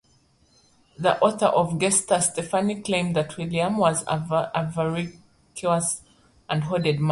[0.97, 6.01] The author of the "Gesta Stephani" claimed that William was avaricious
[6.49, 7.09] and hoarded money.